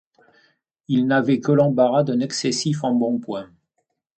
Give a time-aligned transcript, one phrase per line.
[0.87, 3.51] Il n’avait que l’embarras d’un excessif embonpoint.